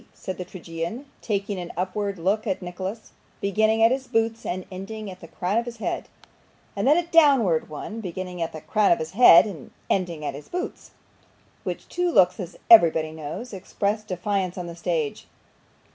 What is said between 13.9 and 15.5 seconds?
defiance on the stage.